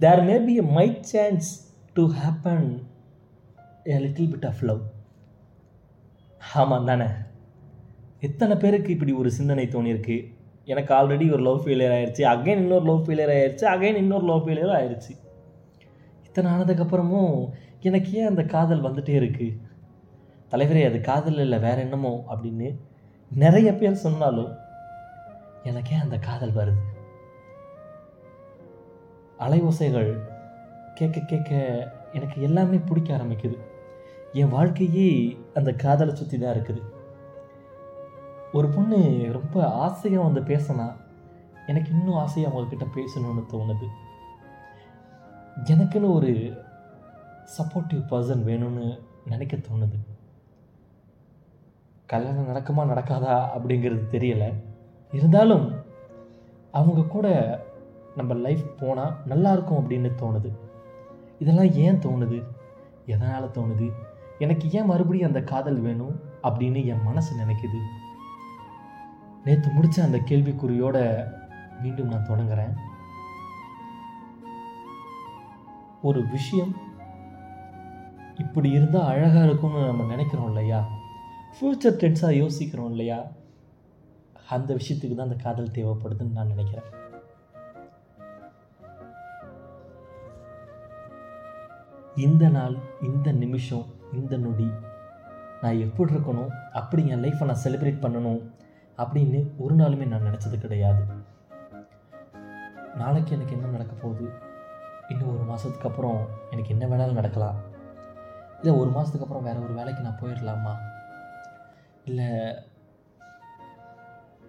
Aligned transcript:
There 0.00 0.22
may 0.22 0.38
be 0.38 0.54
a 0.56 0.62
might 0.62 1.02
chance 1.02 1.68
to 1.94 2.10
happen 2.12 2.66
a 3.88 3.98
little 3.98 4.30
bit 4.32 4.46
of 4.46 4.62
love 4.62 4.82
ஆமாம் 6.54 6.84
தானே? 6.84 7.06
எத்தனை 8.20 8.56
பேருக்கு 8.56 8.92
இப்படி 8.92 9.12
ஒரு 9.12 9.30
சிந்தனை 9.30 9.66
தோணியிருக்கு? 9.66 10.32
எனக்கு 10.64 10.94
ஆல்ரெடி 10.94 11.32
ஒரு 11.32 11.42
லவ் 11.42 11.62
ஃபெயிலியர் 11.64 11.94
ஆயிடுச்சு 11.94 12.22
அகைன் 12.24 12.56
இன்னொரு 12.56 12.84
லவ் 12.84 13.04
ஃபெயிலியர் 13.06 13.30
ஆயிடுச்சு 13.30 13.64
அகைன் 13.64 13.96
இன்னொரு 13.96 14.24
லவ் 14.24 14.44
ஃபெயிலியர் 14.46 14.76
ஆயிடுச்சு 14.76 15.12
இத்தனை 16.24 16.52
ஆனதுக்கப்புறமும் 16.52 17.48
எனக்கு 17.82 18.12
ஏன் 18.12 18.26
அந்த 18.26 18.42
காதல் 18.44 18.80
வந்துட்டே 18.80 19.14
இருக்குது 19.20 19.58
தலைவரே 20.52 20.86
அது 20.86 21.00
காதல் 21.00 21.38
இல்லை 21.38 21.58
வேற 21.58 21.80
என்னமோ 21.80 22.24
அப்படின்னு 22.30 22.68
நிறைய 23.30 23.74
பேர் 23.74 23.94
சொன்னாலும் 23.94 24.52
எனக்கே 25.64 25.94
அந்த 25.94 26.18
காதல் 26.18 26.52
வருது. 26.52 26.82
அலையோசைகள் 29.38 30.18
கேட்க 30.94 31.20
கேட்க 31.20 31.52
எனக்கு 32.12 32.42
எல்லாமே 32.42 32.76
பிடிக்க 32.76 33.16
ஆரம்பிக்குது. 33.16 33.58
என் 34.32 34.48
வாழ்க்கையே 34.48 35.38
அந்த 35.54 35.72
காதலை 35.72 36.14
சுற்றி 36.14 36.38
தான் 36.38 36.56
இருக்குது. 36.56 36.82
ஒரு 38.52 38.68
பொண்ணு 38.68 39.28
ரொம்ப 39.32 39.70
ஆசையாக 39.70 40.28
வந்து 40.28 40.40
பேசினா 40.40 40.96
எனக்கு 41.66 41.90
இன்னும் 41.90 42.14
ஆசையாக 42.14 42.58
அவங்கக்கிட்ட 42.58 42.86
பேசணும்னு 42.94 43.44
தோணுது. 43.50 43.86
எனக்குன்னு 45.64 46.14
ஒரு 46.14 46.62
சப்போர்ட்டிவ் 47.58 48.02
பர்சன் 48.10 48.46
வேணும்னு 48.48 48.98
நினைக்க 49.26 49.56
தோணுது. 49.56 49.98
கல்யாணம் 52.06 52.48
நடக்குமா 52.48 52.80
நடக்காதா 52.80 53.48
அப்படிங்கிறது 53.56 54.02
தெரியலை. 54.10 54.52
இருந்தாலும் 55.12 55.72
அவங்க 56.72 57.02
கூட 57.02 57.28
நம்ம 58.16 58.34
லைஃப் 58.34 58.78
போனால் 58.78 59.16
நல்லாயிருக்கும் 59.28 59.74
அப்படின்னு 59.74 60.10
தோணுது. 60.22 60.56
இதெல்லாம் 61.38 61.72
ஏன் 61.72 61.98
தோணுது? 61.98 62.44
எதனால் 63.06 63.50
தோணுது? 63.50 63.92
எனக்கு 64.38 64.70
ஏன் 64.70 64.84
மறுபடியும் 64.84 65.26
அந்த 65.26 65.42
காதல் 65.42 65.80
வேணும் 65.80 66.20
அப்படின்னு 66.42 66.86
என் 66.86 67.02
மனசு 67.02 67.36
நினைக்குது. 67.36 67.78
நேற்று 69.44 69.70
முடித்த 69.70 70.02
அந்த 70.02 70.16
கேள்விக்குறியோட 70.18 71.26
மீண்டும் 71.82 72.08
நான் 72.08 72.26
தொடங்குறேன். 72.26 72.74
ஒரு 76.02 76.26
விஷயம் 76.26 76.76
இப்படி 78.36 78.70
இருந்தால் 78.70 79.06
அழகாக 79.06 79.44
இருக்கும்னு 79.44 79.86
நம்ம 79.86 80.04
நினைக்கிறோம் 80.04 80.46
இல்லையா? 80.46 80.88
ஃப்யூச்சர் 81.60 81.96
டென்ஸாக 81.96 82.30
யோசிக்கிறோம் 82.30 82.90
இல்லையா? 82.90 83.22
அந்த 84.48 84.74
விஷயத்துக்கு 84.74 85.14
தான் 85.14 85.28
அந்த 85.28 85.42
காதல் 85.42 85.70
தேவைப்படுதுன்னு 85.70 86.32
நான் 86.32 86.46
நினைக்கிறேன். 86.46 86.84
இந்த 92.16 92.48
நாள் 92.48 92.74
இந்த 93.00 93.32
நிமிஷம் 93.32 93.86
இந்த 94.12 94.36
நொடி 94.36 94.68
நான் 95.62 95.78
எப்படி 95.78 96.14
இருக்கணும் 96.14 96.52
அப்படி 96.72 97.08
என் 97.08 97.22
லைஃப்பை 97.22 97.44
நான் 97.44 97.62
செலிப்ரேட் 97.64 98.02
பண்ணணும் 98.04 98.40
அப்படின்னு 98.98 99.40
ஒரு 99.58 99.74
நாளுமே 99.74 100.06
நான் 100.06 100.24
நினச்சது 100.24 100.58
கிடையாது. 100.58 101.02
நாளைக்கு 102.96 103.34
எனக்கு 103.34 103.52
என்ன 103.52 103.66
நடக்க 103.66 103.94
போகுது? 103.94 104.32
இன்னும் 105.08 105.34
ஒரு 105.34 105.44
மாதத்துக்கு 105.44 105.88
அப்புறம் 105.88 106.28
எனக்கு 106.50 106.78
என்ன 106.78 106.84
வேணாலும் 106.86 107.20
நடக்கலாம். 107.20 107.58
இல்லை 108.58 108.80
ஒரு 108.80 108.90
மாதத்துக்கு 108.90 109.26
அப்புறம் 109.26 109.44
வேறு 109.44 109.64
ஒரு 109.64 109.74
வேலைக்கு 109.74 110.02
நான் 110.02 110.20
போயிடலாமா? 110.22 110.74
இல்லை 112.04 112.28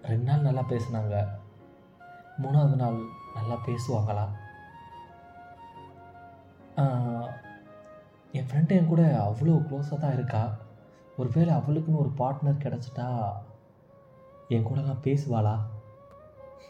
ரெண்டு 0.02 0.24
நாள் 0.24 0.48
நல்லா 0.50 0.66
பேசுனாங்க. 0.70 1.28
மூணாவது 2.42 2.76
நாள் 2.76 3.00
நல்லா 3.36 3.58
பேசுவாங்களா? 3.66 4.28
என் 8.32 8.46
ஃப்ரெண்டு 8.46 8.70
என் 8.70 8.88
கூட 8.88 9.04
அவ்வளோ 9.26 9.54
க்ளோஸாக 9.68 9.98
தான் 9.98 10.14
இருக்கா. 10.14 10.58
ஒருவேளை 11.18 11.54
அவளுக்குன்னு 11.54 12.02
ஒரு 12.04 12.12
பார்ட்னர் 12.18 12.64
கிடச்சிட்டா 12.64 13.08
என் 14.48 14.66
கூடலாம் 14.66 15.04
பேசுவாளா? 15.04 15.56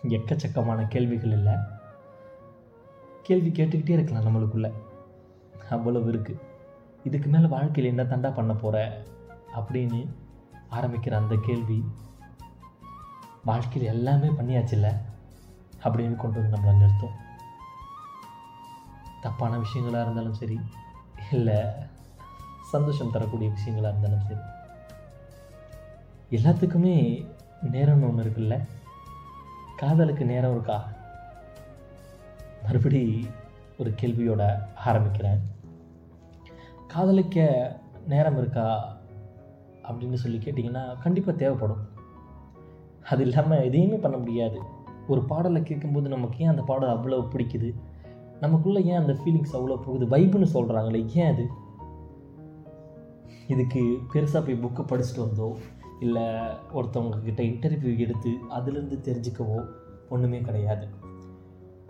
எக்கச்சக்கமான 0.08 0.88
கேள்விகள் 0.88 1.32
இல்லை. 1.32 1.56
கேள்வி 3.24 3.50
கேட்டுக்கிட்டே 3.50 3.90
இருக்கலாம் 3.90 4.28
நம்மளுக்குள்ள. 4.28 4.74
அவ்வளவு 5.70 6.12
இருக்குது 6.12 6.44
இதுக்கு 7.04 7.30
மேலே 7.30 7.48
வாழ்க்கையில் 7.48 7.98
என்ன 7.98 8.04
தண்டா 8.12 8.34
பண்ண 8.34 8.54
போகிற 8.54 9.06
அப்படின்னு 9.56 10.00
ஆரம்பிக்கிற 10.72 11.14
அந்த 11.14 11.36
கேள்வி 11.46 11.80
வாழ்க்கையில் 13.44 13.92
எல்லாமே 13.92 14.28
பண்ணியாச்சுல்ல 14.28 14.90
அப்படின்னு 15.84 16.16
கொண்டு 16.16 16.40
வந்து 16.40 16.58
நம்மளை 16.58 16.76
நிறுத்தும். 16.76 17.16
தப்பான 19.22 19.58
விஷயங்களாக 19.58 20.02
இருந்தாலும் 20.02 20.34
சரி 20.34 20.60
இல்லை. 21.32 21.64
சந்தோஷம் 22.64 23.12
தரக்கூடிய 23.12 23.50
விஷயங்களாக 23.50 23.96
இருந்தாலும் 23.98 24.20
சரி. 24.20 24.40
எல்லாத்துக்குமே 26.32 27.26
நேரம்னு 27.72 28.10
ஒன்று 28.10 28.24
இருக்குல்ல. 28.24 28.68
காதலுக்கு 29.78 30.26
நேரம் 30.26 30.52
இருக்கா? 30.52 30.88
மறுபடி 32.64 33.28
ஒரு 33.78 33.94
கேள்வியோட 34.02 34.60
ஆரம்பிக்கிறேன். 34.86 35.40
காதலிக்க 36.88 37.76
நேரம் 38.08 38.38
இருக்கா? 38.38 38.98
அப்படின்னு 39.84 40.14
சொல்லி 40.14 40.38
கேட்டிங்கன்னா 40.38 41.00
கண்டிப்பாக 41.00 41.38
தேவைப்படும். 41.38 41.90
அது 43.10 43.28
இல்லாமல் 43.28 43.64
எதையுமே 43.64 43.96
பண்ண 43.96 44.18
முடியாது. 44.18 44.62
ஒரு 45.08 45.24
பாடலை 45.24 45.64
கேட்கும்போது 45.64 46.10
நமக்கு 46.10 46.44
ஏன் 46.44 46.50
அந்த 46.50 46.62
பாடல் 46.62 47.00
அவ்வளோ 47.00 47.28
பிடிக்குது? 47.34 47.74
நமக்குள்ளே 48.40 48.84
ஏன் 48.84 48.98
அந்த 48.98 49.14
ஃபீலிங்ஸ் 49.14 49.56
அவ்வளோ 49.56 49.82
போகுது? 49.82 50.06
வைப்புன்னு 50.06 50.48
சொல்கிறாங்களே 50.54 51.08
ஏன் 51.14 51.34
அது? 51.34 51.48
இதுக்கு 53.48 53.82
பெருசாக 54.14 54.46
போய் 54.46 54.62
புக்கை 54.64 54.84
படிச்சுட்டு 54.86 55.20
வந்தோ 55.20 55.56
இல்லை 56.00 56.24
ஒருத்தவங்க 56.74 57.20
கிட்ட 57.24 57.44
இன்டர்வியூ 57.44 57.98
எடுத்து 57.98 58.32
அதுலேருந்து 58.50 58.98
தெரிஞ்சுக்கவோ 59.08 59.66
ஒன்றுமே 60.10 60.42
கிடையாது. 60.42 60.88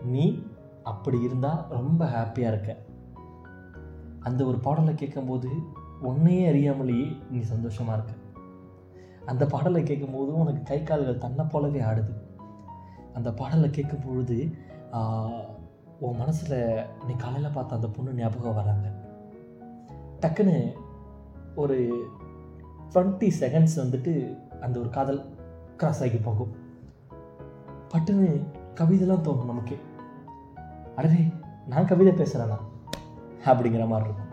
நீ 0.04 0.44
அப்படி 0.84 1.22
இருந்தால் 1.22 1.66
ரொம்ப 1.70 2.06
ஹாப்பியாக 2.06 2.48
இருக்க. 2.48 2.78
அந்த 4.20 4.46
ஒரு 4.46 4.58
பாடலை 4.60 4.96
கேட்கும்போது 4.96 5.50
உன்னையே 6.02 6.52
அறியாமலேயே 6.52 7.18
நீ 7.32 7.40
சந்தோஷமாக 7.40 7.94
இருக்க. 7.94 8.14
அந்த 9.26 9.46
பாடலை 9.46 9.84
கேட்கும்போது 9.84 10.36
உனக்கு 10.38 10.64
கை 10.64 10.84
கால்கள் 10.84 11.18
தன்னை 11.18 11.46
போலவே 11.46 11.80
ஆடுது. 11.80 12.14
அந்த 13.14 13.34
பாடலை 13.34 13.70
கேட்கும் 13.70 14.06
பொழுது 14.06 14.56
உன் 16.00 16.18
மனசில் 16.18 16.86
நீ 17.08 17.14
காலையில் 17.18 17.52
பார்த்த 17.52 17.76
அந்த 17.76 17.88
பொண்ணு 17.88 18.14
ஞாபகம் 18.14 18.54
வராங்க. 18.54 18.92
டக்குன்னு 20.22 20.74
ஒரு 21.56 22.06
டுவெண்ட்டி 22.94 23.32
செகண்ட்ஸ் 23.40 23.78
வந்துட்டு 23.78 24.38
அந்த 24.62 24.80
ஒரு 24.80 24.90
காதல் 24.90 25.36
கிராஸ் 25.78 26.02
ஆகி 26.02 26.18
போகும். 26.18 26.56
பட்டுன்னு 27.90 28.46
கவிதைலாம் 28.76 29.26
தோணும் 29.28 29.46
நமக்கு. 29.46 29.80
அடவே 30.96 31.34
நான் 31.68 31.86
கவிதை 31.86 32.14
பேசுகிறேனா 32.14 32.58
அப்படிங்கிற 33.46 33.88
மாதிரி 33.88 34.10
இருக்கும். 34.10 34.32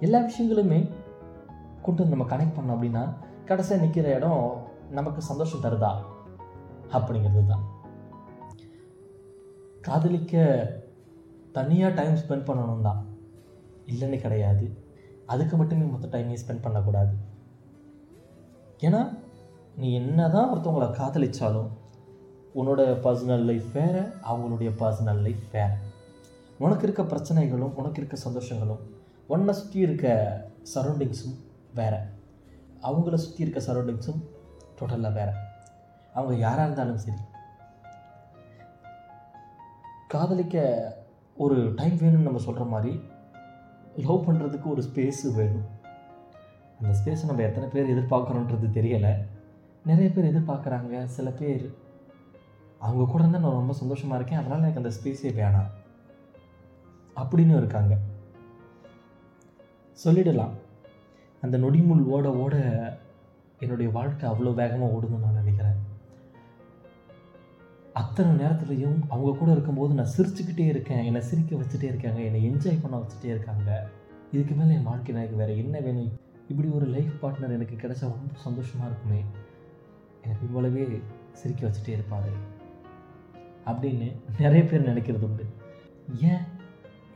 எல்லா 0.00 0.18
விஷயங்களுமே 0.18 0.92
கொண்டு 1.82 2.08
வந்து 2.08 2.16
நம்ம 2.16 2.36
கனெக்ட் 2.36 2.56
பண்ணோம் 2.56 2.76
அப்படின்னா 2.76 3.14
கடைசியாக 3.44 3.84
நிற்கிற 3.84 4.14
இடம் 4.14 4.66
நமக்கு 4.90 5.22
சந்தோஷம் 5.22 5.60
தருதா? 5.60 5.94
அப்படிங்கிறது 6.92 7.46
தான் 7.46 7.64
காதலிக்க 9.86 10.34
தனியாக 11.56 11.96
டைம் 11.98 12.16
ஸ்பெண்ட் 12.22 12.48
பண்ணணும் 12.48 12.86
தான் 12.88 13.00
இல்லைன்னு 13.92 14.18
கிடையாது. 14.24 14.66
அதுக்கு 15.32 15.54
மட்டுமே 15.60 15.84
மொத்த 15.92 16.06
டைமையும் 16.14 16.42
ஸ்பெண்ட் 16.42 16.64
பண்ணக்கூடாது. 16.66 17.14
ஏன்னா 18.86 19.00
நீ 19.80 19.88
என்ன 20.00 20.28
தான் 20.34 20.50
ஒருத்தவங்களை 20.52 20.88
காதலிச்சாலும் 21.00 21.70
உன்னோட 22.58 22.82
பர்சனல் 23.04 23.44
லைஃப் 23.50 23.68
வேறு 23.78 24.02
அவங்களுடைய 24.30 24.70
பர்சனல் 24.82 25.22
லைஃப் 25.26 25.44
வேறு. 25.54 25.76
உனக்கு 26.64 26.84
இருக்க 26.86 27.02
பிரச்சனைகளும் 27.12 27.74
உனக்கு 27.80 28.00
இருக்க 28.00 28.18
சந்தோஷங்களும் 28.26 28.82
உன்னை 29.34 29.54
சுற்றி 29.60 29.78
இருக்க 29.86 30.06
சரௌண்டிங்ஸும் 30.74 31.36
வேறு. 31.78 32.00
அவங்கள 32.88 33.16
சுற்றி 33.24 33.42
இருக்க 33.44 33.60
சரௌண்டிங்ஸும் 33.68 34.20
டோட்டலாக 34.78 35.12
வேறு. 35.18 35.34
அவங்க 36.16 36.34
யாராக 36.44 36.66
இருந்தாலும் 36.66 37.02
சரி 37.04 37.18
காதலிக்க 40.08 40.96
ஒரு 41.36 41.72
டைம் 41.76 41.96
வேணும்னு 41.96 42.22
நம்ம 42.22 42.38
சொல்கிற 42.38 42.64
மாதிரி 42.64 43.00
லவ் 43.96 44.28
பண்ணுறதுக்கு 44.28 44.70
ஒரு 44.70 44.82
ஸ்பேஸு 44.82 45.34
வேணும். 45.34 45.74
அந்த 46.82 46.98
ஸ்பேஸை 47.04 47.24
நம்ம 47.24 47.42
எத்தனை 47.42 47.68
பேர் 47.68 47.96
எதிர்பார்க்குறோன்றது 47.96 48.70
தெரியலை. 48.72 49.16
நிறைய 49.86 50.10
பேர் 50.10 50.34
எதிர்பார்க்குறாங்க. 50.34 51.04
சில 51.04 51.30
பேர் 51.30 51.74
அவங்க 52.78 53.04
கூட 53.04 53.18
இருந்தால் 53.18 53.40
நான் 53.40 53.50
ரொம்ப 53.50 53.72
சந்தோஷமாக 53.72 54.16
இருக்கேன். 54.16 54.38
அதனால் 54.38 54.72
எனக்கு 54.72 54.82
அந்த 54.82 54.96
ஸ்பேஸே 54.96 55.32
வேணாம். 55.32 55.70
அப்படின்னு 57.16 57.56
இருக்காங்க. 57.56 57.96
சொல்லிடலாம். 60.04 60.50
அந்த 61.40 61.58
நொடிமுள் 61.58 62.04
ஓட 62.04 62.32
ஓட 62.32 62.56
என்னுடைய 63.58 63.92
வாழ்க்கை 63.92 64.30
அவ்வளோ 64.30 64.54
வேகமாக 64.54 64.92
ஓடுதுன்னு 64.92 65.20
நான் 65.20 65.34
நினைக்கிறேன். 65.34 65.65
அத்தனை 67.96 68.46
நேரத்துலையும் 68.46 68.98
அவங்க 69.08 69.38
கூட 69.38 69.50
இருக்கும்போது 69.50 69.94
நான் 69.94 70.08
சிரிச்சுக்கிட்டே 70.16 70.66
இருக்கேன். 70.66 71.04
என்னை 71.04 71.20
சிரிக்க 71.20 71.56
வச்சுட்டே 71.56 71.82
இருக்காங்க. 71.82 72.20
என்னை 72.20 72.50
என்ஜாய் 72.50 72.78
பண்ண 72.82 72.98
வச்சுட்டே 72.98 73.24
இருக்காங்க. 73.24 73.88
இதுக்கு 74.32 74.54
மேலே 74.54 74.74
என் 74.74 74.82
வாழ்க்கையில் 74.82 75.24
எனக்கு 75.24 75.46
வேறு 75.46 75.58
என்ன 75.58 75.80
வேணும்? 75.80 76.12
இப்படி 76.48 76.68
ஒரு 76.68 76.86
லைஃப் 76.86 77.26
பார்ட்னர் 77.26 77.50
எனக்கு 77.50 77.74
கிடைச்சா 77.74 78.00
ரொம்ப 78.00 78.34
சந்தோஷமாக 78.34 78.90
இருக்குமே. 78.90 79.24
எனக்கு 80.22 80.46
இவ்வளவே 80.46 81.02
சிரிக்க 81.32 81.70
வச்சுட்டே 81.70 81.88
இருப்பாரு. 81.88 82.32
அப்படின்னு 83.66 84.12
நிறைய 84.38 84.64
பேர் 84.64 84.88
நினைக்கிறது 84.88 85.24
உண்டு. 85.24 85.46
ஏன்? 86.22 86.38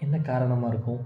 என்ன 0.00 0.18
காரணமாக 0.18 0.72
இருக்கும்? 0.72 1.00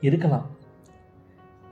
இருக்கலாம். 0.00 0.58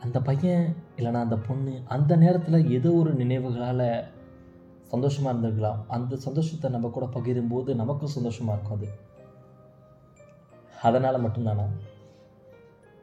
அந்த 0.03 0.21
பையன் 0.21 0.77
இல்லைனா 0.97 1.13
அந்த 1.13 1.37
பொண்ணு 1.37 1.83
அந்த 1.87 2.17
நேரத்தில் 2.17 2.71
ஏதோ 2.71 2.93
ஒரு 2.93 3.15
நினைவுகளால் 3.15 4.05
சந்தோஷமாக 4.83 5.39
இருந்திருக்கலாம். 5.39 5.87
அந்த 5.89 6.17
சந்தோஷத்தை 6.17 6.71
நம்ம 6.71 6.89
கூட 6.89 7.07
பகிரும்போது 7.07 7.75
நமக்கும் 7.75 8.09
சந்தோஷமாக 8.09 8.59
இருக்கும் 8.59 8.79
அது. 8.79 8.89
அதனால் 10.83 11.25
மட்டும்தானா? 11.25 11.67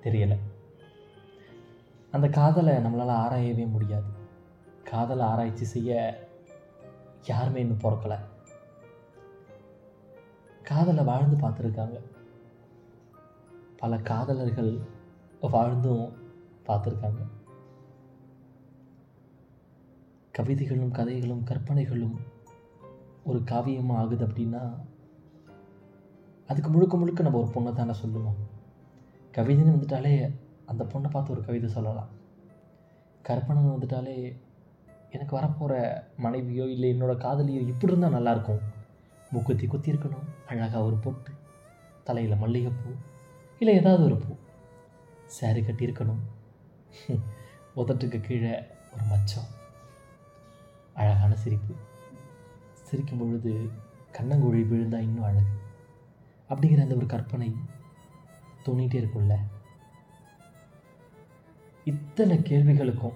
தெரியலை. 0.03 0.38
அந்த 2.12 2.27
காதலை 2.27 2.74
நம்மளால் 2.74 3.27
ஆராயவே 3.27 3.71
முடியாது. 3.71 4.06
காதலை 4.83 5.25
ஆராய்ச்சி 5.25 5.65
செய்ய 5.65 6.24
யாருமே 7.27 7.59
இன்னும் 7.59 7.80
பிறக்கலை. 7.80 8.19
காதலை 10.63 11.03
வாழ்ந்து 11.03 11.47
பார்த்துருக்காங்க. 11.47 12.01
பல 13.77 13.97
காதலர்கள் 13.97 14.80
வாழ்ந்தும் 15.42 16.25
பார்த்துருக்காங்க. 16.68 17.22
கவிதைகளும் 20.32 20.92
கதைகளும் 20.92 21.44
கற்பனைகளும் 21.44 22.16
ஒரு 23.24 23.40
காவியமாக 23.40 24.02
ஆகுது 24.02 24.28
அப்படின்னா 24.28 24.64
அதுக்கு 26.48 26.70
முழுக்க 26.70 26.98
முழுக்க 26.98 27.24
நம்ம 27.24 27.40
ஒரு 27.40 27.52
பொண்ணை 27.54 27.74
தானே 27.74 27.94
சொல்லுவோம். 27.94 28.36
கவிதைன்னு 29.36 29.76
வந்துட்டாலே 29.76 30.36
அந்த 30.66 30.84
பொண்ணை 30.84 31.10
பார்த்து 31.10 31.34
ஒரு 31.34 31.46
கவிதை 31.46 31.70
சொல்லலாம். 31.70 32.12
கற்பனைன்னு 33.28 33.76
வந்துட்டாலே 33.76 34.18
எனக்கு 35.12 35.38
வரப்போகிற 35.38 36.04
மனைவியோ 36.18 36.66
இல்லை 36.66 36.90
என்னோடய 36.94 37.24
காதலியோ 37.26 37.62
இப்படி 37.68 37.94
இருந்தால் 37.94 38.16
நல்லாயிருக்கும். 38.18 38.62
மூக்குத்தி 39.32 39.68
குத்தி 39.68 39.92
இருக்கணும் 39.92 40.28
அழகாக 40.48 40.84
ஒரு 40.84 40.96
பொட்டு 40.96 41.32
தலையில் 42.04 42.38
மல்லிகைப்பூ 42.38 42.92
இல்லை 43.60 43.76
ஏதாவது 43.76 44.04
ஒரு 44.04 44.18
பூ. 44.18 44.34
சேரீ 45.40 45.62
கட்டியிருக்கணும் 45.62 46.24
உதட்டுக்கு 47.75 48.21
கீழே 48.21 48.53
ஒரு 48.94 49.03
மச்சம். 49.09 49.50
அழகான 50.94 51.36
சிரிப்பு. 51.36 51.74
சிரிக்கும் 52.74 53.18
பொழுது 53.18 53.69
கண்ணங்குழி 54.12 54.62
விழுந்தா 54.68 55.00
இன்னும் 55.00 55.24
அழகு. 55.24 55.53
அப்படிங்கிற 56.50 56.81
அந்த 56.81 56.95
ஒரு 56.95 57.06
கற்பனை 57.06 57.56
தோணிகிட்டே 58.65 59.00
இருக்கும்ல. 59.01 59.36
இத்தனை 61.86 62.38
கேள்விகளுக்கும் 62.38 63.13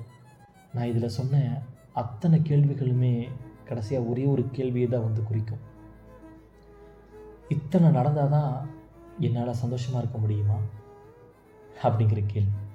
நான் 0.73 0.85
இதில் 0.85 1.09
சொன்ன 1.09 1.61
அத்தனை 1.93 2.39
கேள்விகளுமே 2.39 3.29
கடைசியாக 3.65 4.05
ஒரே 4.05 4.25
ஒரு 4.25 4.49
கேள்வியை 4.51 4.89
தான் 4.89 5.03
வந்து 5.03 5.23
குறிக்கும். 5.23 5.57
இத்தனை 7.49 7.89
நடந்தால் 7.89 8.29
தான் 8.29 8.69
என்னால் 9.19 9.53
சந்தோஷமாக 9.53 9.99
இருக்க 9.99 10.17
முடியுமா? 10.17 10.57
அப்படிங்கிற 11.83 12.23
கேள்வி. 12.27 12.67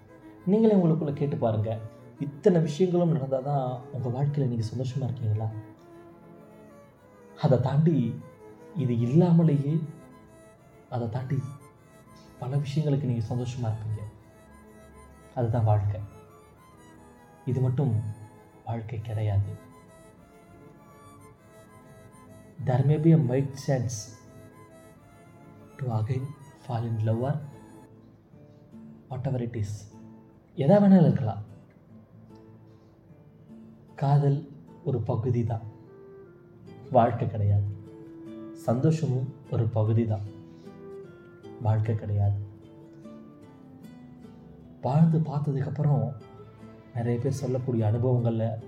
நீங்களே 0.46 0.74
உங்களுக்குள்ளே 0.74 1.12
கேட்டு 1.12 1.36
பாருங்கள் 1.36 1.82
இத்தனை 2.24 2.60
விஷயங்களும் 2.60 3.12
நடந்தால் 3.12 3.46
தான் 3.50 3.80
உங்கள் 3.92 4.12
வாழ்க்கையில் 4.16 4.50
நீங்கள் 4.50 4.70
சந்தோஷமாக 4.70 5.08
இருக்கீங்களா? 5.10 5.48
அதை 7.44 7.60
தாண்டி 7.60 7.94
இது 8.82 8.98
இல்லாமலேயே 8.98 9.74
அதை 10.90 11.08
தாண்டி 11.08 11.38
பல 12.40 12.56
விஷயங்களுக்கு 12.56 13.10
நீங்கள் 13.10 13.30
சந்தோஷமாக 13.30 13.74
இருப்பீங்க. 13.74 14.02
அதுதான் 15.34 15.68
வாழ்க்கை. 15.70 16.00
இது 17.44 17.60
மட்டும் 17.60 17.94
வாழ்க்கை 18.64 19.00
கிடையாது. 19.00 19.52
There 22.66 22.84
may 22.90 22.98
be 23.04 23.10
a 23.14 23.22
might 23.30 23.50
chance 23.66 23.96
to 25.78 25.86
again 26.00 26.26
fall 26.66 26.84
in 26.90 26.94
love 27.08 27.24
or 27.30 27.34
whatever 29.10 29.40
it 29.48 29.56
is. 29.62 29.72
எதா 30.56 30.76
வேணாலும் 30.82 31.06
இருக்கலாம். 31.06 31.42
காதல் 33.94 34.48
ஒரு 34.84 35.00
பகுதி 35.00 35.44
தான் 35.44 35.64
வாழ்க்கை 36.90 37.30
கிடையாது. 37.30 37.64
சந்தோஷமும் 38.52 39.32
ஒரு 39.50 39.66
பகுதி 39.66 40.06
தான் 40.06 40.26
வாழ்க்கை 41.62 41.94
கிடையாது. 41.94 42.38
வாழ்ந்து 44.82 45.18
பார்த்ததுக்கப்புறம் 45.18 46.12
நிறைய 46.94 47.20
பேர் 47.20 47.40
சொல்லக்கூடிய 47.42 47.86
அனுபவங்களில் 47.86 48.62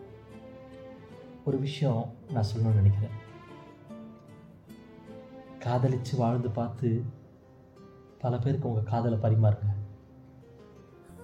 ஒரு 1.44 1.58
விஷயம் 1.58 2.12
நான் 2.32 2.50
சொல்லணும்னு 2.56 2.82
நினைக்கிறேன். 2.82 3.16
காதலிச்சு 5.64 6.16
வாழ்ந்து 6.16 6.50
பார்த்து 6.50 7.04
பல 8.18 8.38
பேருக்கு 8.38 8.68
உங்கள் 8.68 8.90
காதலை 8.92 9.18
பரிமாறுங்க. 9.18 9.74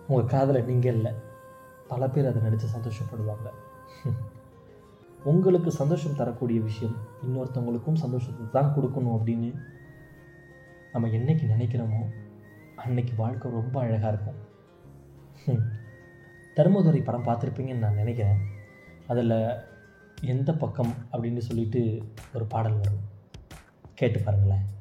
உங்கள் 0.08 0.26
காதலை 0.26 0.62
நீங்கள் 0.62 0.94
இல்லை. 0.94 1.12
பல 1.88 2.08
பேர் 2.08 2.26
அதை 2.26 2.42
நினச்சி 2.42 2.66
சந்தோஷப்படுவாங்க. 2.76 3.50
உங்களுக்கு 5.24 5.72
சந்தோஷம் 5.72 6.16
தரக்கூடிய 6.16 6.60
விஷயம் 6.60 6.96
இன்னொருத்தவங்களுக்கும் 7.26 7.94
சந்தோஷத்தை 7.94 8.46
தான் 8.50 8.74
கொடுக்கணும் 8.76 9.18
அப்படின்னு 9.18 9.54
நம்ம 10.92 11.08
என்னைக்கு 11.08 11.50
நினைக்கிறோமோ 11.58 12.12
அன்னைக்கு 12.76 13.12
வாழ்க்கை 13.16 13.50
ரொம்ப 13.50 13.80
அழகாக 13.80 14.08
இருக்கும். 14.08 14.34
ஹம். 15.46 15.80
தர்மதுரை 16.56 17.04
படம் 17.04 17.24
பார்த்துருப்பீங்கன்னு 17.24 17.78
நான் 17.78 17.94
நினைக்கிறேன். 17.94 18.38
அதில் 19.06 19.56
எந்த 20.22 20.54
பக்கம் 20.54 20.94
அப்படின்னு 21.12 21.38
சொல்லிட்டு 21.38 22.02
ஒரு 22.34 22.44
பாடல் 22.44 22.76
வரும். 22.76 23.00
கேட்டு 23.94 24.20
பாருங்களேன். 24.20 24.80